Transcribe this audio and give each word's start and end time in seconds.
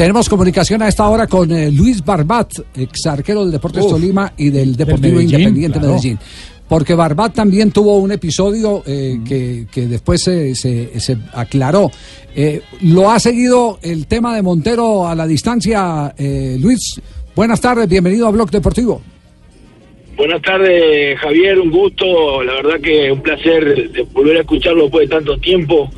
Tenemos 0.00 0.30
comunicación 0.30 0.80
a 0.80 0.88
esta 0.88 1.06
hora 1.10 1.26
con 1.26 1.52
eh, 1.52 1.70
Luis 1.70 2.02
Barbat, 2.02 2.50
ex 2.74 3.04
arquero 3.04 3.42
del 3.42 3.52
Deportes 3.52 3.84
Uf, 3.84 3.90
Tolima 3.90 4.32
y 4.34 4.48
del 4.48 4.74
Deportivo 4.74 5.16
Medellín, 5.16 5.34
Independiente 5.40 5.78
claro. 5.78 5.92
Medellín. 5.94 6.18
Porque 6.66 6.94
Barbat 6.94 7.34
también 7.34 7.70
tuvo 7.70 7.98
un 7.98 8.10
episodio 8.10 8.82
eh, 8.86 9.18
que, 9.28 9.66
que 9.70 9.86
después 9.88 10.22
se, 10.22 10.54
se- 10.54 10.98
se 10.98 11.18
aclaró. 11.34 11.90
Eh, 12.34 12.62
¿Lo 12.80 13.10
ha 13.10 13.20
seguido 13.20 13.78
el 13.82 14.06
tema 14.06 14.34
de 14.34 14.40
Montero 14.40 15.06
a 15.06 15.14
la 15.14 15.26
distancia, 15.26 16.14
eh, 16.16 16.56
Luis? 16.58 16.98
Buenas 17.36 17.60
tardes, 17.60 17.86
bienvenido 17.86 18.26
a 18.26 18.30
Blog 18.30 18.50
Deportivo. 18.50 19.02
Buenas 20.16 20.40
tardes, 20.40 21.18
Javier, 21.18 21.60
un 21.60 21.70
gusto, 21.70 22.42
la 22.42 22.54
verdad 22.54 22.80
que 22.82 23.12
un 23.12 23.20
placer 23.20 23.90
volver 24.14 24.38
a 24.38 24.40
escucharlo 24.40 24.84
después 24.84 25.10
de 25.10 25.14
tanto 25.14 25.36
tiempo. 25.36 25.90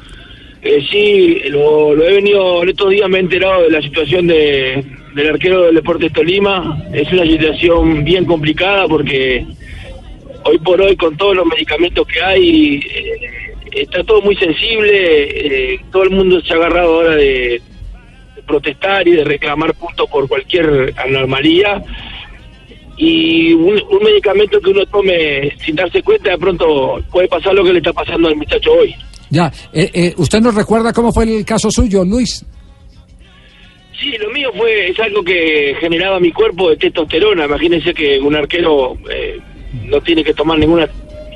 Eh, 0.65 0.81
sí, 0.89 1.41
lo, 1.49 1.93
he 2.01 2.15
venido, 2.15 2.63
en 2.63 2.69
estos 2.69 2.91
días 2.91 3.11
me 3.11 3.19
he 3.19 3.21
enterado 3.21 3.63
de 3.63 3.71
la 3.71 3.83
situación 3.83 4.29
de, 4.29 4.85
del 5.13 5.31
arquero 5.31 5.63
del 5.63 5.75
Deportes 5.75 6.13
Tolima. 6.13 6.81
Es 6.93 7.13
una 7.13 7.25
situación 7.25 8.05
bien 8.05 8.25
complicada 8.25 8.87
porque 8.87 9.45
hoy 10.45 10.59
por 10.59 10.81
hoy 10.81 10.97
con 10.97 11.17
todos 11.17 11.35
los 11.35 11.47
medicamentos 11.47 12.07
que 12.07 12.23
hay, 12.23 12.77
eh, 12.77 13.55
está 13.73 14.05
todo 14.05 14.23
muy 14.23 14.37
sensible, 14.37 14.93
eh, 14.93 15.81
todo 15.91 16.05
el 16.05 16.11
mundo 16.11 16.41
se 16.41 16.53
ha 16.53 16.57
agarrado 16.57 16.95
ahora 16.95 17.17
de, 17.17 17.61
protestar 18.47 19.07
y 19.07 19.13
de 19.13 19.25
reclamar 19.25 19.73
puntos 19.75 20.09
por 20.11 20.29
cualquier 20.29 20.93
anormalía 20.97 21.81
y 22.97 23.53
un, 23.53 23.81
un 23.89 24.03
medicamento 24.03 24.61
que 24.61 24.71
uno 24.71 24.85
tome 24.87 25.57
sin 25.59 25.77
darse 25.77 26.03
cuenta 26.03 26.33
de 26.33 26.39
pronto 26.39 27.01
puede 27.11 27.29
pasar 27.29 27.55
lo 27.55 27.65
que 27.65 27.73
le 27.73 27.79
está 27.79 27.93
pasando 27.93 28.29
al 28.29 28.37
muchacho 28.37 28.73
hoy. 28.73 28.95
Ya, 29.33 29.51
eh, 29.73 29.91
eh, 29.95 30.15
¿usted 30.19 30.43
nos 30.43 30.55
recuerda 30.55 30.93
cómo 30.93 31.11
fue 31.11 31.25
el 31.25 31.43
caso 31.43 31.71
suyo, 31.71 32.05
Luis? 32.05 32.45
Sí, 33.99 34.11
lo 34.19 34.31
mío 34.31 34.51
fue 34.55 34.91
es 34.91 35.01
algo 35.01 35.25
que 35.25 35.75
generaba 35.81 36.21
mi 36.21 36.31
cuerpo 36.33 36.69
de 36.69 36.77
testosterona. 36.77 37.47
Imagínense 37.47 37.95
que 37.95 38.21
un 38.21 38.37
arquero 38.37 38.95
eh, 39.11 39.39
no 39.87 40.03
tiene 40.03 40.23
que 40.23 40.35
tomar 40.35 40.59
ninguna 40.59 40.87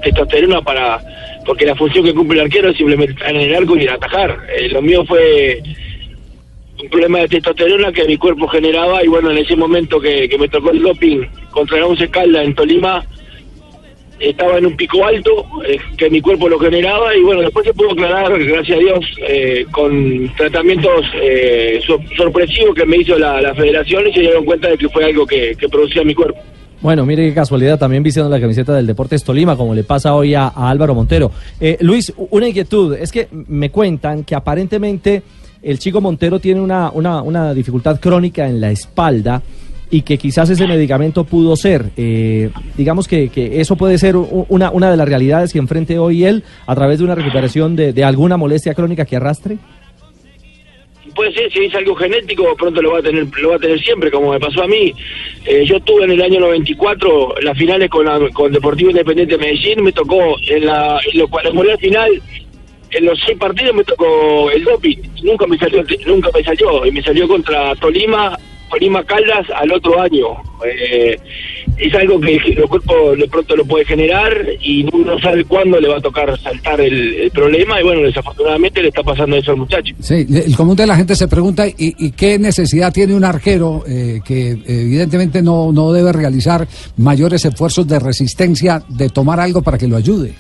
testosterona 0.03 0.61
para 0.61 1.01
porque 1.47 1.65
la 1.65 1.75
función 1.75 2.05
que 2.05 2.13
cumple 2.13 2.41
el 2.41 2.47
arquero 2.47 2.69
es 2.69 2.77
simplemente 2.77 3.15
estar 3.15 3.31
en 3.31 3.41
el 3.41 3.55
arco 3.55 3.77
y 3.79 3.85
ir 3.85 3.91
a 3.91 3.95
atajar. 3.95 4.41
Eh, 4.55 4.69
lo 4.69 4.83
mío 4.83 5.03
fue 5.07 5.63
un 6.83 6.91
problema 6.91 7.21
de 7.21 7.29
testosterona 7.29 7.91
que 7.93 8.05
mi 8.05 8.19
cuerpo 8.19 8.47
generaba 8.47 9.03
y 9.03 9.09
bueno, 9.09 9.31
en 9.31 9.39
ese 9.39 9.57
momento 9.57 9.99
que, 9.99 10.29
me 10.39 10.49
tocó 10.49 10.71
el 10.71 10.83
doping 10.83 11.23
contra 11.51 11.79
la 11.79 11.87
Once 11.87 12.11
Calda 12.11 12.43
en 12.43 12.55
Tolima, 12.55 13.03
estaba 14.19 14.59
en 14.59 14.67
un 14.67 14.77
pico 14.77 15.05
alto 15.05 15.47
eh, 15.67 15.79
que 15.97 16.09
mi 16.11 16.21
cuerpo 16.21 16.49
lo 16.49 16.59
generaba 16.59 17.15
y 17.17 17.23
bueno, 17.23 17.43
después 17.43 17.67
se 17.67 17.75
pudo 17.75 17.93
aclarar, 17.93 18.39
gracias 18.45 18.77
a 18.79 18.81
Dios, 18.81 19.05
eh, 19.29 19.67
con 19.71 20.33
tratamientos 20.37 21.05
eh, 21.23 21.81
sor- 21.87 22.01
sorpresivos 22.17 22.75
que 22.75 22.87
me 22.87 22.97
hizo 22.99 23.19
la, 23.19 23.41
la 23.41 23.55
federación 23.55 24.09
y 24.09 24.13
se 24.13 24.21
dieron 24.21 24.45
cuenta 24.45 24.69
de 24.69 24.79
que 24.79 24.89
fue 24.89 25.05
algo 25.05 25.27
que, 25.27 25.55
que 25.59 25.69
producía 25.69 26.03
mi 26.05 26.15
cuerpo. 26.15 26.39
Bueno, 26.81 27.07
mire 27.07 27.27
qué 27.29 27.35
casualidad, 27.35 27.79
también 27.79 28.03
vistiendo 28.03 28.31
la 28.31 28.41
camiseta 28.41 28.75
del 28.75 28.87
Deportes 28.87 29.25
Tolima, 29.25 29.57
como 29.57 29.75
le 29.75 29.83
pasa 29.83 30.15
hoy 30.15 30.35
a, 30.35 30.49
a 30.49 30.71
Álvaro 30.71 30.95
Montero. 30.95 31.31
Eh, 31.59 31.79
Luis, 31.81 32.13
una 32.31 32.49
inquietud, 32.49 32.95
es 32.95 33.11
que 33.11 33.29
me 33.33 33.71
cuentan 33.71 34.25
que 34.25 34.35
aparentemente 34.35 35.23
el 35.63 35.79
chico 35.79 36.01
Montero 36.01 36.39
tiene 36.39 36.61
una, 36.61 36.91
una, 36.91 37.23
una 37.23 37.55
dificultad 37.55 37.99
crónica 37.99 38.47
en 38.47 38.61
la 38.61 38.71
espalda 38.71 39.43
y 39.91 40.03
que 40.03 40.19
quizás 40.19 40.51
ese 40.51 40.67
medicamento 40.67 41.25
pudo 41.25 41.57
ser. 41.57 41.91
Eh, 41.97 42.51
digamos 42.77 43.07
que, 43.07 43.29
que 43.29 43.61
eso 43.61 43.77
puede 43.77 43.99
ser 43.99 44.17
una, 44.17 44.71
una 44.71 44.91
de 44.91 44.97
las 44.97 45.09
realidades 45.09 45.53
que 45.53 45.59
enfrente 45.59 45.99
hoy 45.99 46.25
él 46.25 46.43
a 46.67 46.75
través 46.75 46.99
de 46.99 47.05
una 47.05 47.15
recuperación 47.15 47.77
de, 47.77 47.93
de 47.93 48.05
alguna 48.05 48.37
molestia 48.37 48.75
crónica 48.75 49.05
que 49.05 49.17
arrastre. 49.17 49.59
puede 51.15 51.33
ser 51.33 51.51
si 51.53 51.65
es 51.65 51.75
algo 51.75 51.95
genético 51.95 52.55
pronto 52.57 52.83
lo 52.83 52.93
va 52.93 52.99
a 52.99 53.03
tener 53.03 53.27
lo 53.41 53.51
va 53.51 53.57
a 53.57 53.59
tener 53.59 53.81
siempre 53.81 54.11
como 54.11 54.33
me 54.33 54.41
pasó 54.41 54.63
a 54.63 54.67
mí 54.67 54.93
Eh, 55.47 55.65
yo 55.65 55.79
tuve 55.81 56.05
en 56.05 56.11
el 56.11 56.23
año 56.23 56.41
94 56.41 57.37
las 57.41 57.57
finales 57.57 57.89
con 57.89 58.05
la, 58.05 58.19
con 58.33 58.53
Deportivo 58.53 58.91
Independiente 58.91 59.37
de 59.37 59.39
Medellín 59.39 59.85
me 59.85 59.93
tocó 59.93 60.37
en 60.49 60.67
la 60.67 60.99
en 61.11 61.19
lo 61.21 61.29
cual 61.29 61.79
final 61.79 62.11
en 62.91 63.05
los 63.05 63.19
seis 63.25 63.39
partidos 63.39 63.75
me 63.75 63.85
tocó 63.85 64.51
el 64.51 64.65
doping 64.65 64.99
nunca 65.23 65.47
me 65.47 65.57
salió 65.57 65.85
nunca 66.07 66.31
me 66.35 66.43
salió 66.43 66.85
y 66.85 66.91
me 66.91 67.03
salió 67.03 67.29
contra 67.29 67.75
Tolima 67.77 68.37
Tolima 68.71 69.05
Caldas 69.05 69.47
al 69.55 69.73
otro 69.73 70.01
año 70.01 70.27
Eh, 70.67 71.19
es 71.77 71.95
algo 71.95 72.19
que 72.19 72.37
el 72.37 72.63
cuerpo 72.67 73.15
de 73.15 73.29
pronto 73.29 73.55
lo 73.55 73.65
puede 73.67 73.85
generar 73.85 74.33
y 74.63 74.85
no 74.85 75.19
sabe 75.21 75.45
cuándo 75.45 75.79
le 75.79 75.89
va 75.89 75.99
a 75.99 76.01
tocar 76.01 76.39
saltar 76.41 76.81
el, 76.81 77.15
el 77.15 77.31
problema 77.31 77.79
y 77.79 77.85
bueno 77.85 78.01
desafortunadamente 78.01 78.81
le 78.81 78.89
está 78.89 79.03
pasando 79.03 79.37
eso 79.37 79.51
al 79.51 79.59
muchacho 79.59 79.95
Sí, 80.01 80.27
el 80.31 80.57
común 80.57 80.75
de 80.75 80.87
la 80.87 80.97
gente 80.97 81.15
se 81.15 81.29
pregunta, 81.29 81.69
¿y, 81.69 81.75
y 81.79 82.11
qué 82.13 82.39
necesidad 82.39 82.91
tiene 82.93 83.15
un 83.15 83.25
arquero 83.25 83.85
eh, 83.87 84.21
que 84.25 84.53
evidentemente 84.67 85.43
no, 85.43 85.71
no 85.73 85.93
debe 85.93 86.13
realizar 86.13 86.67
mayores 86.97 87.45
esfuerzos 87.45 87.87
de 87.87 87.99
resistencia 87.99 88.83
de 88.89 89.11
tomar 89.11 89.39
algo 89.41 89.61
para 89.61 89.77
que 89.77 89.87
lo 89.89 89.97
ayude? 89.97 90.33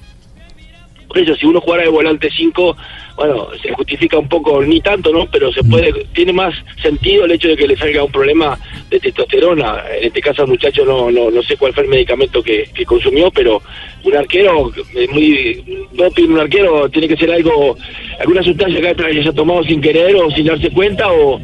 Si 1.24 1.46
uno 1.46 1.60
jugara 1.60 1.84
de 1.84 1.88
volante 1.88 2.28
5, 2.30 2.76
bueno, 3.16 3.48
se 3.62 3.72
justifica 3.72 4.18
un 4.18 4.28
poco, 4.28 4.62
ni 4.62 4.80
tanto, 4.80 5.10
¿no? 5.10 5.26
Pero 5.30 5.50
se 5.52 5.64
puede, 5.64 5.92
tiene 6.12 6.32
más 6.32 6.54
sentido 6.82 7.24
el 7.24 7.32
hecho 7.32 7.48
de 7.48 7.56
que 7.56 7.66
le 7.66 7.76
salga 7.76 8.04
un 8.04 8.12
problema 8.12 8.58
de 8.90 9.00
testosterona. 9.00 9.82
En 9.98 10.04
este 10.04 10.20
caso 10.20 10.46
muchacho 10.46 10.84
no, 10.84 11.10
no, 11.10 11.30
no 11.30 11.42
sé 11.42 11.56
cuál 11.56 11.72
fue 11.72 11.84
el 11.84 11.88
medicamento 11.88 12.42
que, 12.42 12.68
que 12.74 12.84
consumió, 12.84 13.30
pero 13.30 13.62
un 14.04 14.16
arquero, 14.16 14.70
es 14.94 15.10
muy, 15.10 15.86
doping, 15.92 16.28
un 16.28 16.40
arquero 16.40 16.88
tiene 16.90 17.08
que 17.08 17.16
ser 17.16 17.30
algo, 17.32 17.76
alguna 18.20 18.42
sustancia 18.42 18.80
que 18.80 19.04
haya 19.04 19.32
tomado 19.32 19.64
sin 19.64 19.80
querer 19.80 20.14
o 20.16 20.30
sin 20.30 20.46
darse 20.46 20.70
cuenta 20.70 21.10
o, 21.10 21.40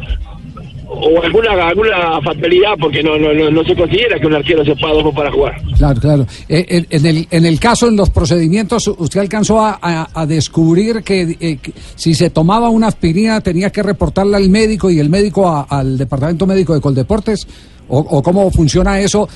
o 0.94 1.22
alguna 1.22 1.68
alguna 1.68 2.20
fatalidad 2.22 2.74
porque 2.80 3.02
no, 3.02 3.16
no, 3.18 3.32
no, 3.32 3.50
no 3.50 3.64
se 3.64 3.74
considera 3.74 4.18
que 4.20 4.26
un 4.26 4.34
arquero 4.34 4.64
se 4.64 4.74
pueda 4.76 4.92
para 5.14 5.32
jugar. 5.32 5.54
Claro, 5.76 6.00
claro. 6.00 6.26
Eh, 6.48 6.84
en, 6.90 7.06
el, 7.06 7.26
en 7.30 7.46
el 7.46 7.58
caso, 7.58 7.88
en 7.88 7.96
los 7.96 8.10
procedimientos, 8.10 8.86
¿usted 8.88 9.20
alcanzó 9.20 9.60
a, 9.60 9.78
a- 9.80 10.26
descubrir 10.26 11.02
que, 11.02 11.36
eh, 11.40 11.58
que 11.60 11.72
si 11.96 12.14
se 12.14 12.30
tomaba 12.30 12.68
una 12.68 12.88
aspirina 12.88 13.40
tenía 13.40 13.70
que 13.70 13.82
reportarla 13.82 14.36
al 14.36 14.48
médico 14.50 14.90
y 14.90 14.98
el 15.00 15.08
médico 15.08 15.48
a- 15.48 15.62
al 15.68 15.96
departamento 15.98 16.46
médico 16.46 16.74
de 16.74 16.80
Coldeportes? 16.80 17.46
¿O, 17.88 17.98
o 17.98 18.22
cómo 18.22 18.50
funciona 18.50 19.00
eso? 19.00 19.28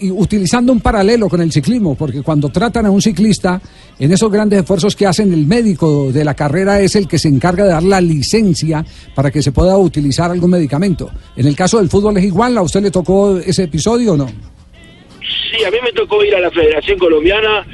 Y 0.00 0.10
Utilizando 0.10 0.72
un 0.72 0.80
paralelo 0.80 1.28
con 1.28 1.40
el 1.40 1.52
ciclismo, 1.52 1.94
porque 1.94 2.22
cuando 2.22 2.48
tratan 2.48 2.86
a 2.86 2.90
un 2.90 3.02
ciclista, 3.02 3.60
en 3.98 4.12
esos 4.12 4.30
grandes 4.30 4.60
esfuerzos 4.60 4.96
que 4.96 5.06
hacen, 5.06 5.32
el 5.32 5.46
médico 5.46 6.12
de 6.12 6.24
la 6.24 6.34
carrera 6.34 6.80
es 6.80 6.96
el 6.96 7.06
que 7.06 7.18
se 7.18 7.28
encarga 7.28 7.64
de 7.64 7.70
dar 7.70 7.82
la 7.82 8.00
licencia 8.00 8.84
para 9.14 9.30
que 9.30 9.42
se 9.42 9.52
pueda 9.52 9.76
utilizar 9.76 10.30
algún 10.30 10.50
medicamento. 10.50 11.10
En 11.36 11.46
el 11.46 11.56
caso 11.56 11.78
del 11.78 11.88
fútbol 11.88 12.16
es 12.16 12.24
igual, 12.24 12.56
¿a 12.58 12.62
usted 12.62 12.82
le 12.82 12.90
tocó 12.90 13.38
ese 13.38 13.64
episodio 13.64 14.14
o 14.14 14.16
no? 14.16 14.26
Sí, 14.26 15.64
a 15.64 15.70
mí 15.70 15.78
me 15.82 15.92
tocó 15.92 16.24
ir 16.24 16.34
a 16.34 16.40
la 16.40 16.50
Federación 16.50 16.98
Colombiana 16.98 17.66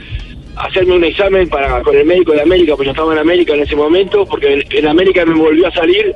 hacerme 0.56 0.96
un 0.96 1.04
examen 1.04 1.48
para 1.48 1.82
con 1.82 1.96
el 1.96 2.04
médico 2.04 2.32
de 2.32 2.42
América, 2.42 2.76
pues 2.76 2.86
yo 2.86 2.90
estaba 2.90 3.12
en 3.12 3.18
América 3.18 3.54
en 3.54 3.62
ese 3.62 3.76
momento, 3.76 4.26
porque 4.26 4.52
en, 4.52 4.64
en 4.70 4.88
América 4.88 5.24
me 5.24 5.34
volvió 5.34 5.66
a 5.66 5.72
salir 5.72 6.14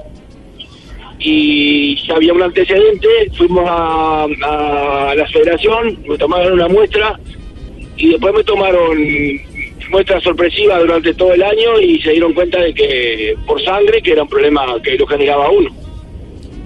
y 1.18 1.96
ya 2.06 2.14
había 2.16 2.32
un 2.32 2.42
antecedente, 2.42 3.08
fuimos 3.36 3.64
a, 3.68 4.24
a 4.24 5.14
la 5.14 5.26
Federación, 5.28 5.98
me 6.08 6.18
tomaron 6.18 6.52
una 6.54 6.68
muestra 6.68 7.18
y 7.96 8.08
después 8.08 8.34
me 8.34 8.44
tomaron 8.44 8.98
muestras 9.90 10.22
sorpresivas 10.22 10.80
durante 10.80 11.14
todo 11.14 11.32
el 11.34 11.42
año 11.42 11.80
y 11.80 12.00
se 12.00 12.10
dieron 12.12 12.32
cuenta 12.34 12.60
de 12.60 12.74
que 12.74 13.34
por 13.46 13.62
sangre, 13.62 14.02
que 14.02 14.12
era 14.12 14.22
un 14.22 14.28
problema 14.28 14.64
que 14.82 14.96
lo 14.96 15.06
generaba 15.06 15.50
uno. 15.50 15.70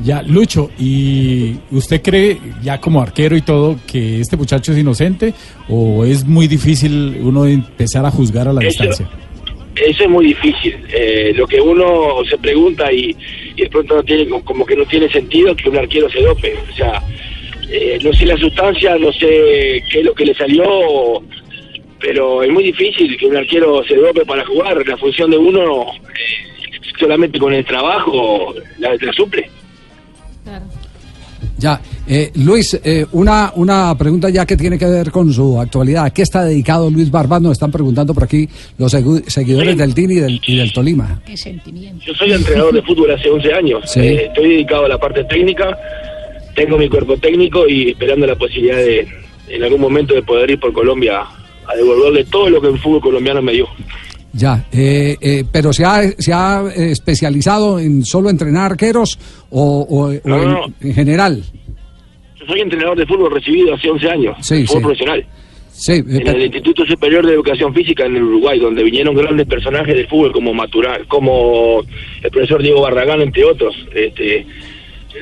Ya, 0.05 0.23
Lucho, 0.23 0.71
¿y 0.79 1.57
usted 1.73 2.01
cree, 2.01 2.39
ya 2.63 2.81
como 2.81 3.03
arquero 3.03 3.37
y 3.37 3.43
todo, 3.43 3.77
que 3.91 4.21
este 4.21 4.37
muchacho 4.37 4.71
es 4.73 4.79
inocente 4.79 5.35
o 5.69 6.05
es 6.05 6.25
muy 6.25 6.47
difícil 6.47 7.19
uno 7.21 7.47
empezar 7.47 8.07
a 8.07 8.11
juzgar 8.11 8.47
a 8.49 8.53
la 8.53 8.61
Eso- 8.61 8.69
distancia? 8.85 9.09
Eso 9.75 10.05
es 10.05 10.11
muy 10.11 10.27
difícil. 10.27 10.77
Eh, 10.93 11.33
lo 11.37 11.47
que 11.47 11.61
uno 11.61 12.17
se 12.29 12.37
pregunta 12.39 12.93
y, 12.93 13.15
y 13.59 13.63
de 13.63 13.71
pronto 13.71 13.97
no 13.97 14.03
tiene, 14.05 14.29
como 14.45 14.65
que 14.65 14.77
no 14.77 14.85
tiene 14.87 15.11
sentido 15.11 15.55
que 15.57 15.69
un 15.69 15.77
arquero 15.77 16.09
se 16.09 16.21
dope. 16.21 16.57
O 16.71 16.77
sea, 16.77 17.03
eh, 17.69 17.99
no 18.03 18.13
sé 18.13 18.25
la 18.25 18.37
sustancia, 18.37 18.97
no 18.97 19.13
sé 19.13 19.83
qué 19.91 19.99
es 19.99 20.05
lo 20.05 20.15
que 20.15 20.27
le 20.27 20.35
salió, 20.35 20.65
pero 21.99 22.45
es 22.45 22.51
muy 22.51 22.63
difícil 22.63 23.17
que 23.19 23.27
un 23.27 23.37
arquero 23.37 23.83
se 23.85 23.97
dope 23.97 24.25
para 24.25 24.47
jugar. 24.47 24.87
La 24.87 24.97
función 24.97 25.33
de 25.33 25.39
uno 25.39 25.87
eh, 25.93 26.79
solamente 27.01 27.41
con 27.41 27.53
el 27.53 27.65
trabajo 27.65 28.55
la, 28.79 28.95
la 28.95 29.13
suple. 29.13 29.51
Ya, 31.59 31.81
eh, 32.09 32.31
Luis, 32.37 32.79
eh, 32.83 33.05
una, 33.13 33.53
una 33.57 33.97
pregunta 33.97 34.31
ya 34.31 34.47
que 34.47 34.57
tiene 34.57 34.79
que 34.79 34.87
ver 34.87 35.11
con 35.11 35.33
su 35.33 35.61
actualidad. 35.61 36.07
¿A 36.07 36.11
qué 36.11 36.23
está 36.23 36.45
dedicado 36.45 36.91
Luis 36.91 37.11
Barbat? 37.11 37.43
Nos 37.43 37.53
están 37.53 37.71
preguntando 37.71 38.15
por 38.15 38.25
aquí 38.25 38.49
los 38.79 38.93
segu- 38.93 39.23
seguidores 39.27 39.77
del 39.77 39.95
TIN 39.95 40.11
y 40.11 40.15
del, 40.17 40.41
y 40.47 40.57
del 40.57 40.73
Tolima. 40.73 41.21
Qué 41.27 41.37
sentimiento. 41.37 42.05
Yo 42.07 42.15
soy 42.15 42.33
entrenador 42.33 42.75
de 42.75 42.83
fútbol 42.83 43.11
hace 43.13 43.29
11 43.31 43.53
años. 43.53 43.83
Sí. 43.87 44.01
Eh, 44.01 44.27
estoy 44.27 44.49
dedicado 44.51 44.87
a 44.87 44.89
la 44.89 44.99
parte 44.99 45.23
técnica. 45.25 45.77
Tengo 46.57 46.77
mi 46.79 46.89
cuerpo 46.89 47.17
técnico 47.19 47.69
y 47.69 47.91
esperando 47.91 48.27
la 48.27 48.35
posibilidad 48.37 48.79
de, 48.79 49.07
en 49.49 49.63
algún 49.63 49.81
momento, 49.81 50.15
de 50.15 50.23
poder 50.23 50.51
ir 50.51 50.59
por 50.59 50.73
Colombia 50.73 51.21
a 51.67 51.77
devolverle 51.77 52.25
todo 52.25 52.49
lo 52.51 52.61
que 52.61 52.69
el 52.69 52.79
fútbol 52.79 53.01
colombiano 53.01 53.43
me 53.43 53.53
dio. 53.53 53.67
Ya, 54.33 54.67
eh, 54.73 55.17
eh, 55.21 55.45
pero 55.51 55.73
se 55.73 55.85
ha, 55.85 56.03
se 56.19 56.33
ha 56.33 56.63
eh, 56.75 56.91
especializado 56.93 57.79
en 57.79 58.05
solo 58.05 58.29
entrenar 58.31 58.73
arqueros 58.73 59.19
o, 59.51 59.81
o- 59.89 60.07
o 60.09 60.13
No, 60.25 60.43
en, 60.43 60.49
no. 60.51 60.61
en 60.81 60.95
general. 60.95 61.45
Soy 62.49 62.61
entrenador 62.61 62.97
de 62.99 63.07
fútbol 63.07 63.31
recibido 63.31 63.75
hace 63.75 63.91
11 63.91 64.09
años, 64.09 64.37
Sí, 64.41 64.67
fútbol 64.67 64.81
sí. 64.81 64.85
profesional. 64.85 65.27
Sí, 65.71 65.93
eh, 65.93 66.03
en 66.09 66.27
el 66.29 66.43
Instituto 66.45 66.85
Superior 66.87 67.25
de 67.25 67.35
Educación 67.35 67.73
Física 67.75 68.07
en 68.07 68.17
el 68.17 68.23
Uruguay, 68.25 68.59
donde 68.59 68.83
vinieron 68.83 69.15
grandes 69.15 69.47
personajes 69.47 69.95
del 69.95 70.09
fútbol 70.09 70.33
como 70.33 70.53
Matural, 70.55 71.07
como 71.07 71.85
el 72.23 72.31
profesor 72.31 72.63
Diego 72.63 72.81
Barragán, 72.81 73.21
entre 73.21 73.45
otros. 73.45 73.77
Este, 73.95 74.47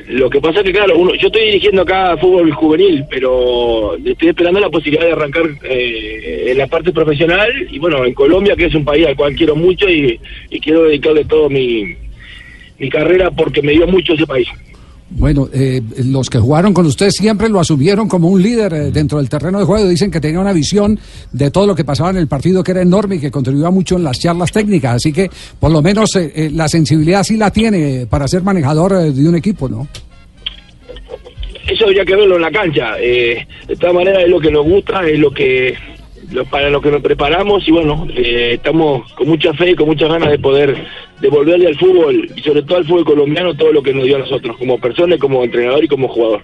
lo 0.09 0.29
que 0.29 0.39
pasa 0.39 0.63
que, 0.63 0.71
claro, 0.71 0.97
uno, 0.97 1.13
yo 1.15 1.27
estoy 1.27 1.45
dirigiendo 1.45 1.81
acá 1.81 2.17
fútbol 2.17 2.51
juvenil, 2.53 3.03
pero 3.09 3.97
estoy 4.03 4.29
esperando 4.29 4.59
la 4.59 4.69
posibilidad 4.69 5.05
de 5.05 5.11
arrancar 5.11 5.43
eh, 5.63 6.45
en 6.47 6.57
la 6.57 6.67
parte 6.67 6.91
profesional. 6.91 7.51
Y 7.69 7.77
bueno, 7.77 8.05
en 8.05 8.13
Colombia, 8.13 8.55
que 8.55 8.65
es 8.65 8.73
un 8.73 8.85
país 8.85 9.05
al 9.05 9.15
cual 9.15 9.35
quiero 9.35 9.55
mucho 9.55 9.87
y, 9.89 10.19
y 10.49 10.59
quiero 10.59 10.85
dedicarle 10.85 11.25
todo 11.25 11.49
mi, 11.49 11.93
mi 12.79 12.89
carrera 12.89 13.31
porque 13.31 13.61
me 13.61 13.73
dio 13.73 13.85
mucho 13.85 14.13
ese 14.13 14.25
país. 14.25 14.47
Bueno, 15.09 15.47
eh, 15.53 15.81
los 16.03 16.29
que 16.29 16.37
jugaron 16.37 16.73
con 16.73 16.85
usted 16.85 17.09
siempre 17.11 17.47
lo 17.47 17.61
asumieron 17.61 18.09
como 18.09 18.27
un 18.27 18.41
líder 18.41 18.73
eh, 18.73 18.91
dentro 18.91 19.19
del 19.19 19.29
terreno 19.29 19.59
de 19.59 19.65
juego. 19.65 19.87
Dicen 19.87 20.11
que 20.11 20.19
tenía 20.19 20.39
una 20.39 20.51
visión 20.51 20.99
de 21.31 21.49
todo 21.49 21.65
lo 21.65 21.75
que 21.75 21.85
pasaba 21.85 22.09
en 22.09 22.17
el 22.17 22.27
partido 22.27 22.61
que 22.61 22.71
era 22.71 22.81
enorme 22.81 23.15
y 23.15 23.19
que 23.19 23.31
contribuía 23.31 23.69
mucho 23.69 23.95
en 23.95 24.03
las 24.03 24.19
charlas 24.19 24.51
técnicas. 24.51 24.95
Así 24.95 25.13
que, 25.13 25.29
por 25.59 25.71
lo 25.71 25.81
menos, 25.81 26.13
eh, 26.17 26.31
eh, 26.35 26.49
la 26.53 26.67
sensibilidad 26.67 27.23
sí 27.23 27.37
la 27.37 27.51
tiene 27.51 28.05
para 28.09 28.27
ser 28.27 28.43
manejador 28.43 29.13
de 29.13 29.29
un 29.29 29.35
equipo, 29.35 29.69
¿no? 29.69 29.87
eso 31.67 31.83
habría 31.83 32.05
que 32.05 32.15
verlo 32.15 32.37
en 32.37 32.41
la 32.41 32.51
cancha. 32.51 32.95
De 32.95 33.45
todas 33.77 33.93
maneras 33.93 34.23
es 34.23 34.29
lo 34.29 34.39
que 34.39 34.51
nos 34.51 34.65
gusta, 34.65 35.05
es 35.05 35.19
lo 35.19 35.31
que 35.31 35.75
lo- 36.31 36.45
para 36.45 36.69
lo 36.69 36.81
que 36.81 36.91
nos 36.91 37.01
preparamos 37.01 37.67
y 37.67 37.71
bueno, 37.71 38.05
eh, 38.15 38.51
estamos 38.55 39.11
con 39.13 39.27
mucha 39.29 39.53
fe 39.53 39.71
y 39.71 39.75
con 39.75 39.87
muchas 39.87 40.09
ganas 40.09 40.29
de 40.31 40.39
poder 40.39 40.85
devolverle 41.21 41.67
al 41.67 41.75
fútbol 41.77 42.29
y 42.35 42.41
sobre 42.41 42.63
todo 42.63 42.77
al 42.77 42.85
fútbol 42.85 43.05
colombiano 43.05 43.55
todo 43.55 43.71
lo 43.71 43.81
que 43.81 43.93
nos 43.93 44.03
dio 44.05 44.17
a 44.17 44.19
nosotros 44.19 44.57
como 44.57 44.77
personas, 44.79 45.19
como 45.19 45.43
entrenador 45.43 45.83
y 45.83 45.87
como 45.87 46.07
jugador. 46.07 46.41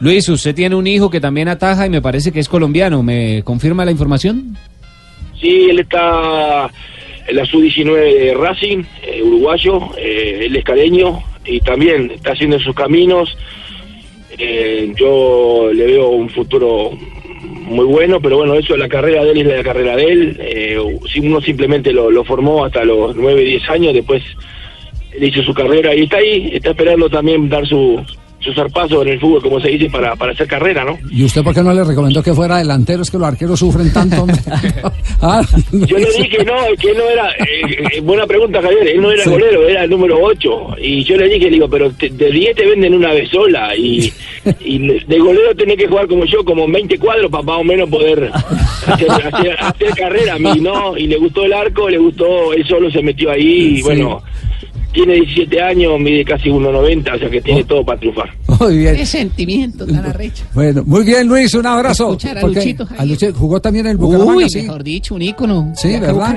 Luis, 0.00 0.28
usted 0.28 0.54
tiene 0.54 0.74
un 0.74 0.86
hijo 0.86 1.08
que 1.10 1.20
también 1.20 1.46
ataja 1.48 1.86
y 1.86 1.90
me 1.90 2.02
parece 2.02 2.32
que 2.32 2.40
es 2.40 2.48
colombiano. 2.48 3.02
¿Me 3.04 3.42
confirma 3.44 3.84
la 3.84 3.92
información? 3.92 4.56
Sí, 5.40 5.68
él 5.70 5.78
está 5.78 6.68
en 7.28 7.36
la 7.36 7.44
sub-19 7.46 7.94
de 8.18 8.34
Racing, 8.34 8.82
eh, 9.04 9.22
uruguayo, 9.22 9.78
eh, 9.96 10.40
él 10.46 10.56
es 10.56 10.64
caleño 10.64 11.20
y 11.44 11.60
también 11.60 12.10
está 12.10 12.32
haciendo 12.32 12.58
sus 12.58 12.74
caminos. 12.74 13.36
Eh, 14.36 14.92
yo 14.98 15.70
le 15.72 15.86
veo 15.86 16.08
un 16.08 16.28
futuro 16.30 16.90
muy 17.72 17.86
bueno, 17.86 18.20
pero 18.20 18.36
bueno, 18.36 18.54
eso 18.54 18.76
la 18.76 18.88
carrera 18.88 19.24
de 19.24 19.32
él 19.32 19.40
es 19.40 19.56
la 19.56 19.62
carrera 19.62 19.96
de 19.96 20.04
él. 20.04 20.36
Eh, 20.40 20.78
uno 21.22 21.40
simplemente 21.40 21.92
lo, 21.92 22.10
lo 22.10 22.24
formó 22.24 22.64
hasta 22.64 22.84
los 22.84 23.16
9, 23.16 23.42
10 23.42 23.70
años, 23.70 23.94
después 23.94 24.22
él 25.12 25.24
hizo 25.24 25.42
su 25.42 25.52
carrera 25.52 25.94
y 25.94 26.04
está 26.04 26.18
ahí, 26.18 26.50
está 26.52 26.70
esperando 26.70 27.10
también 27.10 27.48
dar 27.48 27.66
su, 27.66 28.02
su 28.42 28.52
zarpazo 28.52 29.02
en 29.02 29.08
el 29.08 29.20
fútbol, 29.20 29.42
como 29.42 29.60
se 29.60 29.68
dice, 29.68 29.88
para, 29.90 30.14
para 30.16 30.32
hacer 30.32 30.46
carrera, 30.46 30.84
¿no? 30.84 30.98
¿Y 31.10 31.24
usted 31.24 31.42
por 31.42 31.54
qué 31.54 31.62
no 31.62 31.72
le 31.72 31.84
recomendó 31.84 32.22
que 32.22 32.32
fuera 32.34 32.58
delantero? 32.58 33.02
Es 33.02 33.10
que 33.10 33.18
los 33.18 33.28
arqueros 33.28 33.58
sufren 33.58 33.92
tanto. 33.92 34.26
Ah, 35.24 35.40
Yo 35.70 35.98
le 35.98 36.06
dije 36.18 36.44
no, 36.44 36.54
que 36.80 36.90
él 36.90 36.96
no 36.98 37.08
era, 37.08 37.30
eh, 37.30 37.86
eh, 37.94 38.00
buena 38.00 38.26
pregunta 38.26 38.60
Javier, 38.60 38.88
él 38.88 39.00
no 39.00 39.12
era 39.12 39.22
Sí. 39.22 39.30
golero, 39.30 39.68
era 39.68 39.84
el 39.84 39.90
número 39.90 40.18
8. 40.20 40.50
Y 40.82 41.04
yo 41.04 41.16
le 41.16 41.26
dije, 41.28 41.44
le 41.44 41.50
digo, 41.52 41.68
pero 41.70 41.92
te- 41.92 42.10
de 42.10 42.28
10 42.32 42.56
te 42.56 42.66
venden 42.66 42.92
una 42.94 43.12
vez 43.12 43.28
sola. 43.30 43.76
Y, 43.76 44.12
y 44.64 44.78
de 44.80 45.18
golero 45.20 45.54
tenés 45.54 45.76
que 45.76 45.86
jugar 45.86 46.08
como 46.08 46.24
yo, 46.24 46.44
como 46.44 46.66
20 46.66 46.98
cuadros 46.98 47.30
para 47.30 47.44
más 47.44 47.58
o 47.60 47.62
menos 47.64 47.88
poder 47.88 48.32
hacer, 48.86 49.10
hacer- 49.12 49.56
hacer 49.60 49.90
carrera. 49.96 50.34
A 50.34 50.38
mí 50.40 50.60
no, 50.60 50.96
y 50.96 51.06
le 51.06 51.16
gustó 51.18 51.44
el 51.44 51.52
arco, 51.52 51.88
le 51.88 51.98
gustó, 51.98 52.52
él 52.52 52.66
solo 52.66 52.90
se 52.90 53.00
metió 53.00 53.30
ahí. 53.30 53.74
Y 53.74 53.76
Sí. 53.76 53.82
bueno, 53.82 54.22
tiene 54.92 55.14
17 55.14 55.60
años, 55.62 55.98
mide 56.00 56.24
casi 56.24 56.48
1,90, 56.50 57.14
o 57.14 57.18
sea 57.18 57.30
que 57.30 57.40
tiene 57.40 57.64
todo 57.64 57.84
para 57.84 57.98
triunfar. 57.98 58.30
Muy 58.60 58.78
bien. 58.78 58.96
Qué 58.96 59.06
sentimiento 59.06 59.86
tan 59.86 60.04
arrecho. 60.06 60.44
Bueno, 60.54 60.82
muy 60.86 61.04
bien, 61.04 61.26
Luis, 61.26 61.54
un 61.54 61.66
abrazo. 61.66 62.10
Escuchar 62.12 62.38
a 62.38 62.40
Porque 62.42 62.58
Luchito, 62.60 62.84
a 62.84 63.32
jugó 63.38 63.60
también 63.60 63.86
en 63.86 63.92
el 63.92 63.96
Bucaramanga, 63.98 64.36
Uy, 64.36 64.48
sí. 64.50 64.62
mejor 64.62 64.84
dicho, 64.84 65.14
un 65.14 65.22
ícono. 65.22 65.72
Sí, 65.76 65.98
¿verdad? 65.98 66.36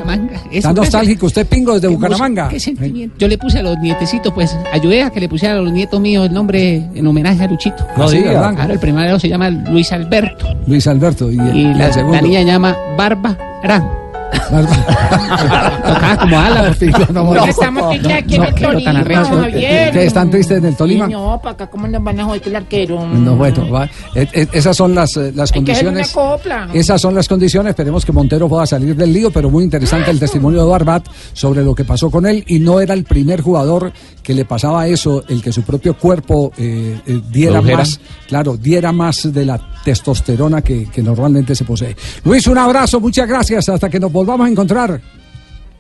Está 0.52 0.74
nostálgico 0.74 1.26
usted, 1.28 1.46
Pingo, 1.48 1.74
desde 1.74 1.88
Bucaramanga. 1.90 2.48
Qué 2.50 2.60
sentimiento. 2.60 3.16
Yo 3.20 3.28
le 3.28 3.38
puse 3.38 3.60
a 3.60 3.64
los 3.64 3.78
nietecitos, 3.80 4.34
pues, 4.34 4.58
ayudé 4.72 5.04
a 5.04 5.10
que 5.10 5.20
le 5.20 5.30
pusieran 5.30 5.58
a 5.58 5.62
los 5.62 5.72
nietos 5.74 6.00
míos 6.00 6.28
el 6.28 6.34
nombre 6.34 6.76
en 6.96 7.06
homenaje 7.08 7.44
a 7.44 7.48
Luchito. 7.48 7.86
No 7.98 8.08
Sí, 8.08 8.18
diga. 8.18 8.32
¿verdad? 8.32 8.56
Claro, 8.56 8.74
el 8.74 8.80
primero 8.80 9.20
se 9.20 9.30
llama 9.30 9.50
Luis 9.50 9.92
Alberto 9.92 10.48
Luis 10.68 10.88
Alberto. 10.88 11.32
Y, 11.32 11.38
el- 11.38 11.56
y 11.58 11.74
la, 11.74 11.88
el 11.88 11.94
segundo. 11.94 12.16
la 12.16 12.22
niña 12.22 12.40
se 12.40 12.46
llama 12.46 12.76
Barba 12.98 13.38
Ran. 13.64 14.05
Tocaba 15.86 16.18
como 16.20 16.40
ala. 16.40 16.76
No, 16.80 17.24
No, 17.24 17.34
no. 17.34 17.46
Estamos 17.46 17.90
tristes 17.90 18.14
aquí 18.14 18.38
no, 18.38 18.44
en 18.46 18.54
el 18.54 18.62
Tolima, 18.62 19.00
arrecho. 19.00 19.42
Javier. 19.42 19.92
¿Qué, 19.92 20.06
están 20.06 20.30
tristes 20.30 20.58
en 20.58 20.66
el 20.66 20.76
Tolima? 20.76 21.08
No, 21.08 21.40
para 21.42 21.54
acá, 21.54 21.68
¿cómo 21.68 21.88
nos 21.88 22.04
van 22.04 22.20
a 22.20 22.26
joder 22.26 22.42
que 22.42 22.50
el 22.50 22.56
arquero? 22.56 23.06
No, 23.08 23.36
bueno, 23.36 23.70
va. 23.70 23.86
Eh, 24.14 24.28
eh, 24.34 24.48
esas 24.52 24.76
son 24.76 24.94
las, 24.96 25.16
eh, 25.18 25.32
las 25.36 25.52
Hay 25.52 25.64
que 25.64 25.72
hacer 25.72 25.88
una 25.88 26.02
condiciones. 26.02 26.12
copla. 26.12 26.70
Esas 26.74 27.02
son 27.02 27.16
las 27.16 27.28
condiciones. 27.28 27.72
Esperemos 27.72 28.06
que 28.06 28.12
Montero 28.12 28.48
pueda 28.50 28.66
salir 28.66 28.96
del 28.96 29.12
lío, 29.14 29.32
pero 29.32 29.50
muy 29.50 29.64
interesante 29.64 30.12
el 30.12 30.20
testimonio 30.20 30.64
de 30.64 30.70
Barbat 30.70 31.08
sobre 31.34 31.64
lo 31.64 31.74
que 31.76 31.86
pasó 31.86 32.10
con 32.12 32.26
él. 32.26 32.44
Y 32.48 32.60
no 32.60 32.80
era 32.80 32.94
el 32.94 33.04
primer 33.04 33.42
jugador 33.42 33.92
que 34.24 34.34
le 34.34 34.46
pasaba 34.46 34.88
eso, 34.88 35.24
el 35.28 35.42
que 35.42 35.52
su 35.52 35.62
propio 35.62 35.96
cuerpo 35.98 36.52
eh, 36.58 37.00
eh, 37.06 37.22
diera 37.30 37.62
más, 37.62 38.00
claro, 38.28 38.58
diera 38.58 38.92
más 38.92 39.32
de 39.32 39.46
la 39.46 39.60
testosterona 39.86 40.64
que, 40.64 40.88
que 40.92 41.04
normalmente 41.04 41.54
se 41.54 41.64
posee. 41.64 41.96
Luis, 42.26 42.48
un 42.48 42.58
abrazo, 42.58 43.00
muchas 43.00 43.30
gracias. 43.30 43.70
Hasta 43.70 43.88
que 43.88 44.00
nos 44.00 44.12
volvamos 44.12 44.48
a 44.48 44.50
encontrar. 44.50 45.00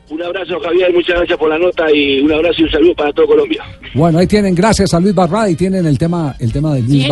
Un 0.07 0.22
abrazo 0.22 0.60
Javier, 0.60 0.94
muchas 0.94 1.16
gracias 1.18 1.40
por 1.40 1.50
la 1.50 1.57
nota 1.57 1.92
y 1.92 2.19
un 2.19 2.31
abrazo 2.31 2.62
y 2.62 2.63
un 2.66 2.69
saludo 2.69 2.96
para 2.96 3.12
todo 3.12 3.25
Colombia. 3.25 3.63
Bueno, 3.96 4.19
ahí 4.19 4.28
tienen, 4.28 4.54
gracias 4.54 4.94
a 4.94 5.00
Luis 5.00 5.16
Barbat 5.16 5.50
y 5.50 5.56
tienen 5.56 5.86
el 5.88 5.98
tema, 5.98 6.36
el 6.40 6.54
tema 6.54 6.75
de 6.75 6.81
Luis 6.84 7.04
sí. 7.04 7.10